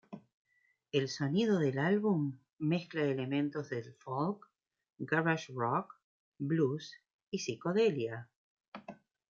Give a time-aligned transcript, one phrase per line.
[0.91, 4.49] El sonido del álbum mezcla elementos del folk,
[4.97, 5.93] garage rock,
[6.39, 6.95] blues
[7.29, 8.27] y psicodelia.